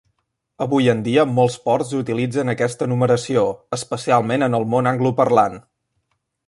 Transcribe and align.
Avui 0.65 0.87
en 0.93 1.03
dia 1.07 1.25
molts 1.39 1.57
ports 1.67 1.91
utilitzen 1.99 2.53
aquesta 2.55 2.89
numeració, 2.93 3.45
especialment 3.81 4.47
en 4.49 4.61
el 4.61 4.69
món 4.75 4.93
angloparlant. 4.95 5.65